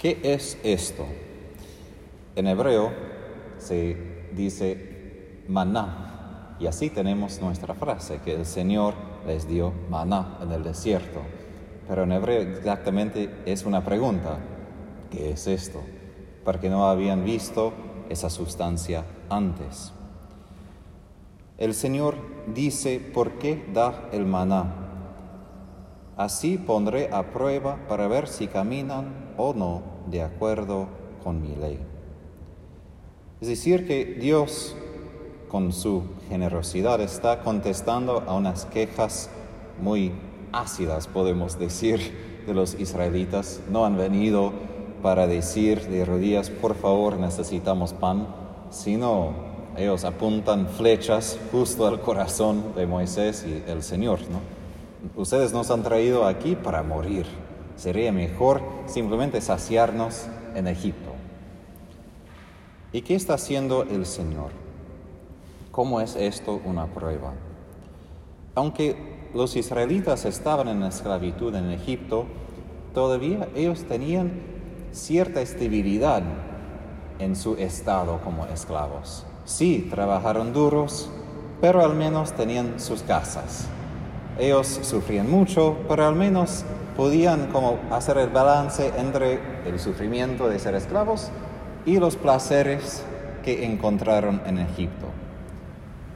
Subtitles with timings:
[0.00, 1.04] ¿Qué es esto?
[2.34, 2.90] En hebreo
[3.58, 8.94] se dice maná y así tenemos nuestra frase que el Señor
[9.26, 11.20] les dio maná en el desierto.
[11.86, 14.38] Pero en hebreo exactamente es una pregunta.
[15.10, 15.82] ¿Qué es esto?
[16.46, 17.74] Porque no habían visto
[18.08, 19.92] esa sustancia antes.
[21.58, 22.14] El Señor
[22.46, 24.76] dice por qué da el maná.
[26.16, 30.88] Así pondré a prueba para ver si caminan o no de acuerdo
[31.22, 31.78] con mi ley.
[33.40, 34.76] Es decir, que Dios,
[35.48, 39.30] con su generosidad, está contestando a unas quejas
[39.80, 40.12] muy
[40.52, 43.60] ácidas, podemos decir, de los israelitas.
[43.70, 44.52] No han venido
[45.02, 48.28] para decir de rodillas, por favor, necesitamos pan,
[48.70, 49.32] sino
[49.76, 54.18] ellos apuntan flechas justo al corazón de Moisés y el Señor.
[54.30, 54.40] ¿no?
[55.20, 57.26] Ustedes nos han traído aquí para morir.
[57.80, 61.12] Sería mejor simplemente saciarnos en Egipto.
[62.92, 64.50] ¿Y qué está haciendo el Señor?
[65.70, 67.32] ¿Cómo es esto una prueba?
[68.54, 72.26] Aunque los israelitas estaban en esclavitud en Egipto,
[72.92, 74.42] todavía ellos tenían
[74.92, 76.22] cierta estabilidad
[77.18, 79.24] en su estado como esclavos.
[79.46, 81.08] Sí, trabajaron duros,
[81.62, 83.68] pero al menos tenían sus casas.
[84.38, 90.58] Ellos sufrían mucho, pero al menos podían como hacer el balance entre el sufrimiento de
[90.58, 91.30] ser esclavos
[91.86, 93.02] y los placeres
[93.42, 95.06] que encontraron en Egipto.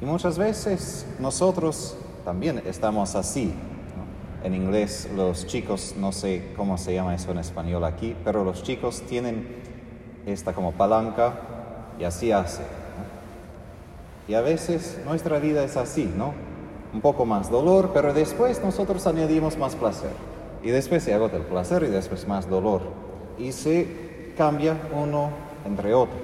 [0.00, 3.54] Y muchas veces nosotros también estamos así.
[4.42, 8.64] En inglés los chicos, no sé cómo se llama eso en español aquí, pero los
[8.64, 9.46] chicos tienen
[10.26, 11.34] esta como palanca
[11.98, 12.62] y así hace.
[14.26, 16.34] Y a veces nuestra vida es así, ¿no?
[16.92, 20.31] Un poco más dolor, pero después nosotros añadimos más placer.
[20.62, 22.82] Y después se agota el placer y después más dolor.
[23.38, 25.30] Y se cambia uno
[25.64, 26.20] entre otros.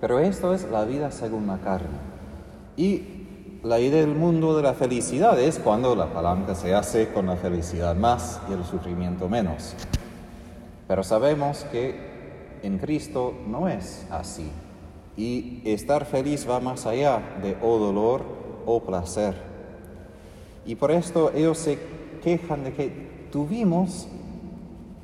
[0.00, 1.98] Pero esto es la vida según la carne.
[2.76, 3.18] Y
[3.62, 7.36] la idea del mundo de la felicidad es cuando la palanca se hace con la
[7.36, 9.74] felicidad más y el sufrimiento menos.
[10.86, 11.96] Pero sabemos que
[12.62, 14.50] en Cristo no es así.
[15.16, 18.22] Y estar feliz va más allá de o dolor
[18.64, 19.34] o placer.
[20.64, 21.78] Y por esto ellos se
[22.22, 24.08] quejan de que tuvimos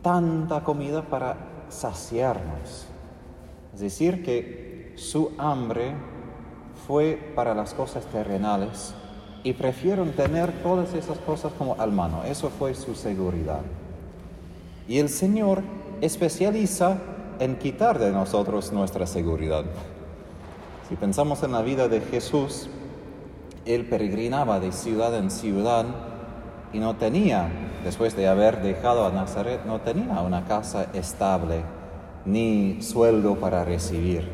[0.02, 1.36] tanta comida para
[1.68, 2.86] saciarnos.
[3.72, 5.94] Es decir, que su hambre
[6.86, 8.94] fue para las cosas terrenales
[9.42, 12.24] y prefieron tener todas esas cosas como al mano.
[12.24, 13.60] Eso fue su seguridad.
[14.86, 15.62] Y el Señor
[16.00, 16.98] especializa
[17.38, 19.64] en quitar de nosotros nuestra seguridad.
[20.88, 22.68] Si pensamos en la vida de Jesús,
[23.64, 25.86] Él peregrinaba de ciudad en ciudad
[26.72, 27.48] y no tenía,
[27.84, 31.62] después de haber dejado a Nazaret, no tenía una casa estable
[32.24, 34.28] ni sueldo para recibir.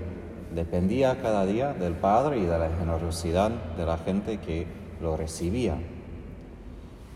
[0.55, 4.66] Dependía cada día del Padre y de la generosidad de la gente que
[5.00, 5.77] lo recibía.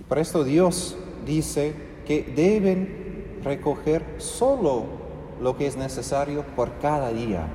[0.08, 1.74] Por esto Dios dice
[2.06, 4.84] que deben recoger solo
[5.40, 7.46] lo que es necesario por cada día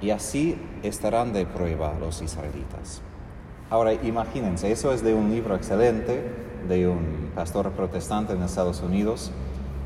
[0.00, 3.02] y así estarán de prueba los israelitas.
[3.70, 6.22] Ahora imagínense, eso es de un libro excelente
[6.66, 9.30] de un pastor protestante en Estados Unidos,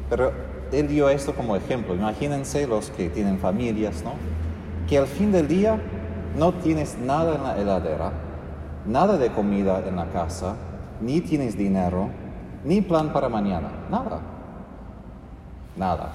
[0.08, 0.32] pero
[0.72, 1.94] él dio esto como ejemplo.
[1.94, 4.12] Imagínense los que tienen familias, ¿no?
[4.88, 5.80] Que al fin del día
[6.36, 8.12] no tienes nada en la heladera,
[8.86, 10.56] nada de comida en la casa,
[11.00, 12.08] ni tienes dinero,
[12.64, 14.20] ni plan para mañana, nada.
[15.76, 16.12] Nada.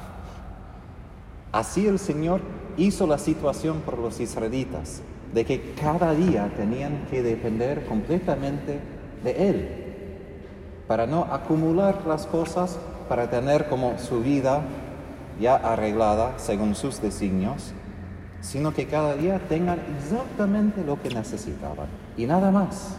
[1.52, 2.42] Así el Señor
[2.78, 5.02] hizo la situación por los israelitas,
[5.34, 8.80] de que cada día tenían que depender completamente
[9.24, 9.85] de Él,
[10.88, 12.78] para no acumular las cosas
[13.10, 14.62] para tener como su vida
[15.40, 17.74] ya arreglada según sus designios,
[18.42, 21.88] sino que cada día tengan exactamente lo que necesitaban
[22.18, 22.98] y nada más.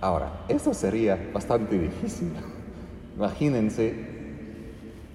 [0.00, 2.32] Ahora, eso sería bastante difícil.
[3.16, 3.94] Imagínense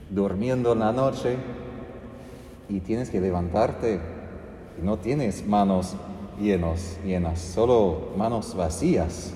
[0.09, 1.37] durmiendo en la noche
[2.67, 3.99] y tienes que levantarte
[4.79, 5.95] y no tienes manos
[6.39, 9.33] llenos, llenas, solo manos vacías.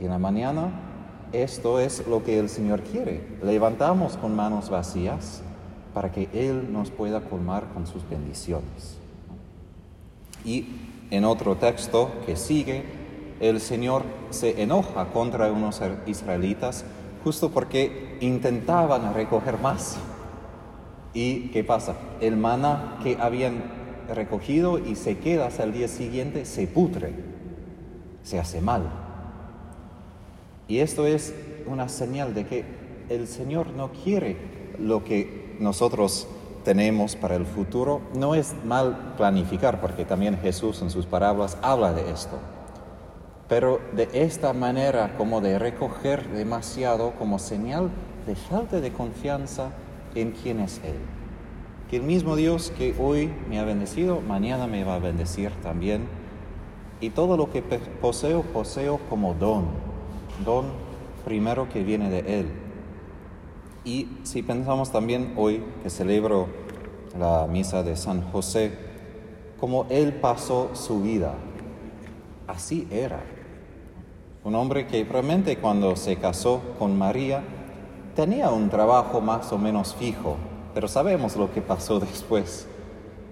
[0.00, 0.89] Y en la mañana
[1.32, 3.20] esto es lo que el Señor quiere.
[3.42, 5.42] Levantamos con manos vacías
[5.94, 8.98] para que Él nos pueda colmar con sus bendiciones.
[10.44, 10.66] Y
[11.10, 12.84] en otro texto que sigue,
[13.40, 16.84] el Señor se enoja contra unos israelitas
[17.24, 19.98] justo porque intentaban recoger más.
[21.12, 21.96] ¿Y qué pasa?
[22.20, 23.62] El maná que habían
[24.14, 27.12] recogido y se queda hasta el día siguiente se putre,
[28.22, 29.09] se hace mal.
[30.70, 31.34] Y esto es
[31.66, 32.64] una señal de que
[33.08, 34.36] el Señor no quiere
[34.78, 36.28] lo que nosotros
[36.64, 41.92] tenemos para el futuro, no es mal planificar, porque también Jesús en sus parábolas habla
[41.92, 42.38] de esto.
[43.48, 47.90] Pero de esta manera, como de recoger demasiado como señal
[48.28, 49.72] de falta de confianza
[50.14, 50.94] en quién es Él.
[51.90, 56.06] Que el mismo Dios que hoy me ha bendecido, mañana me va a bendecir también.
[57.00, 59.89] Y todo lo que poseo, poseo como don.
[60.44, 60.66] Don
[61.24, 62.52] primero que viene de Él.
[63.84, 66.48] Y si pensamos también hoy que celebro
[67.18, 68.72] la misa de San José,
[69.58, 71.34] como Él pasó su vida,
[72.46, 73.22] así era.
[74.44, 77.42] Un hombre que probablemente cuando se casó con María
[78.14, 80.36] tenía un trabajo más o menos fijo,
[80.74, 82.66] pero sabemos lo que pasó después.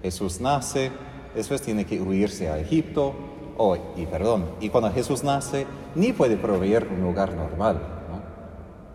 [0.03, 0.91] Jesús nace,
[1.35, 3.15] después tiene que huirse a Egipto,
[3.59, 7.81] oh, y perdón, y cuando Jesús nace, ni puede proveer un lugar normal.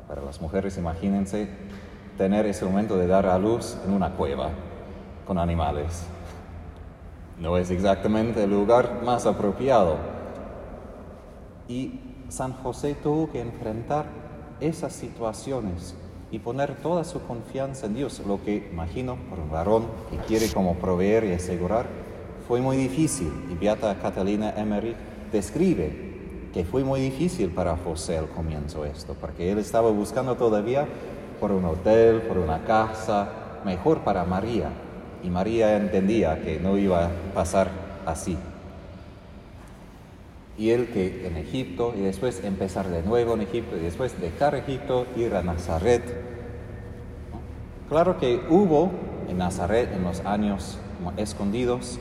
[0.08, 1.48] Para las mujeres, imagínense
[2.18, 4.50] tener ese momento de dar a luz en una cueva
[5.26, 6.06] con animales.
[7.40, 9.98] No es exactamente el lugar más apropiado.
[11.68, 12.00] Y
[12.30, 14.06] San José tuvo que enfrentar
[14.60, 15.96] esas situaciones
[16.32, 20.52] y poner toda su confianza en Dios, lo que imagino por un varón que quiere
[20.52, 21.86] como proveer y asegurar,
[22.48, 23.32] fue muy difícil.
[23.52, 24.96] Y Beata Catalina Emery
[25.32, 26.14] describe
[26.54, 30.86] que fue muy difícil para José al comienzo esto, porque él estaba buscando todavía
[31.40, 33.30] por un hotel, por una casa,
[33.66, 34.70] mejor para María.
[35.24, 37.70] Y María entendía que no iba a pasar
[38.06, 38.38] así.
[40.58, 44.54] Y él que en Egipto, y después empezar de nuevo en Egipto, y después dejar
[44.54, 46.04] Egipto, ir a Nazaret.
[47.90, 48.92] Claro que hubo
[49.28, 50.78] en Nazaret, en los años
[51.18, 52.00] escondidos,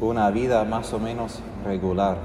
[0.00, 2.18] una vida más o menos regular.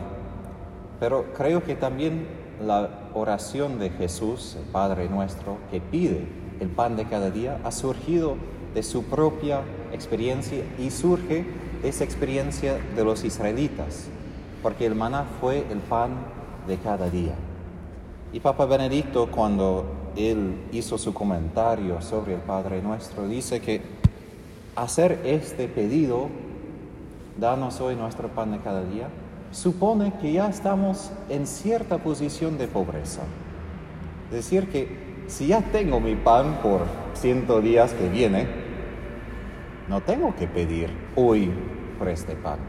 [1.00, 2.28] Pero creo que también
[2.66, 6.26] la oración de Jesús, el Padre nuestro, que pide
[6.60, 8.38] el pan de cada día, ha surgido
[8.74, 9.62] de su propia
[9.94, 11.46] experiencia y surge
[11.84, 14.08] esa experiencia de los israelitas,
[14.62, 16.12] porque el maná fue el pan
[16.68, 17.36] de cada día.
[18.34, 19.86] Y Papa Benedicto, cuando
[20.16, 23.82] él hizo su comentario sobre el Padre Nuestro, dice que
[24.76, 26.30] hacer este pedido,
[27.38, 29.08] danos hoy nuestro pan de cada día,
[29.52, 33.22] supone que ya estamos en cierta posición de pobreza.
[34.30, 36.82] Es decir, que si ya tengo mi pan por
[37.14, 38.48] ciento días que viene,
[39.88, 41.52] no tengo que pedir hoy
[41.98, 42.60] por este pan.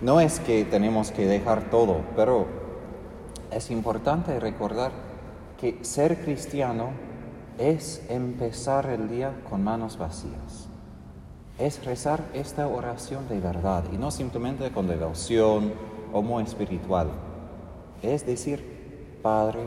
[0.00, 2.46] No es que tenemos que dejar todo, pero
[3.50, 4.92] es importante recordar
[5.60, 6.90] que ser cristiano
[7.58, 10.67] es empezar el día con manos vacías.
[11.58, 15.72] Es rezar esta oración de verdad y no simplemente con devoción
[16.12, 17.08] o muy espiritual.
[18.00, 19.62] Es decir, Padre,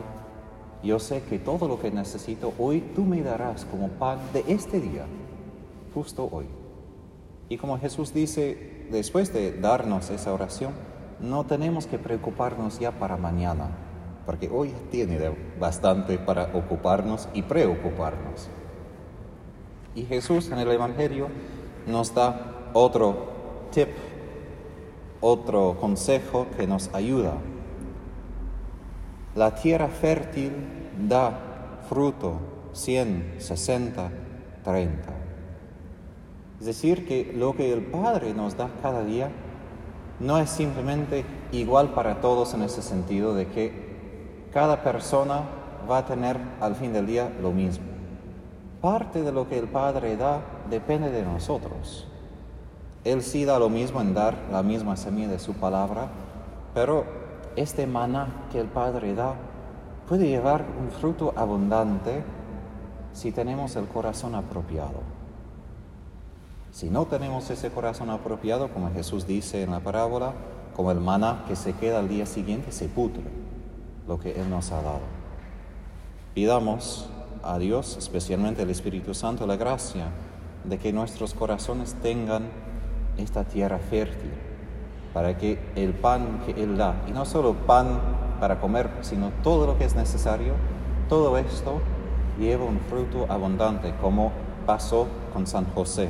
[0.82, 4.80] yo sé que todo lo que necesito hoy tú me darás como pan de este
[4.80, 5.04] día,
[5.94, 6.46] justo hoy.
[7.50, 10.72] Y como Jesús dice, después de darnos esa oración,
[11.20, 13.68] no tenemos que preocuparnos ya para mañana,
[14.24, 15.18] porque hoy tiene
[15.60, 18.48] bastante para ocuparnos y preocuparnos.
[19.94, 21.28] Y Jesús en el Evangelio
[21.86, 23.14] nos da otro
[23.70, 23.88] tip,
[25.20, 27.34] otro consejo que nos ayuda.
[29.34, 30.52] La tierra fértil
[31.08, 32.34] da fruto
[32.72, 34.10] 100, 60,
[34.64, 35.12] 30.
[36.60, 39.30] Es decir, que lo que el Padre nos da cada día
[40.20, 43.72] no es simplemente igual para todos en ese sentido de que
[44.52, 45.42] cada persona
[45.90, 47.91] va a tener al fin del día lo mismo.
[48.82, 52.08] Parte de lo que el Padre da depende de nosotros.
[53.04, 56.08] Él sí da lo mismo en dar la misma semilla de su palabra,
[56.74, 57.04] pero
[57.54, 59.36] este maná que el Padre da
[60.08, 62.24] puede llevar un fruto abundante
[63.12, 65.00] si tenemos el corazón apropiado.
[66.72, 70.32] Si no tenemos ese corazón apropiado, como Jesús dice en la parábola,
[70.74, 73.22] como el maná que se queda al día siguiente, se putre
[74.08, 75.02] lo que Él nos ha dado.
[76.34, 77.08] Pidamos
[77.42, 80.06] a Dios, especialmente al Espíritu Santo, la gracia
[80.64, 82.44] de que nuestros corazones tengan
[83.16, 84.30] esta tierra fértil,
[85.12, 88.00] para que el pan que Él da, y no solo pan
[88.40, 90.54] para comer, sino todo lo que es necesario,
[91.08, 91.80] todo esto
[92.38, 94.32] lleve un fruto abundante, como
[94.66, 96.08] pasó con San José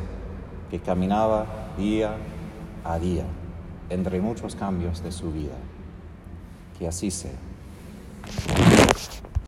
[0.71, 1.45] que caminaba
[1.77, 2.15] día
[2.85, 3.25] a día
[3.91, 5.57] entre muchos cambios de su vida.
[6.79, 7.33] Que así sea.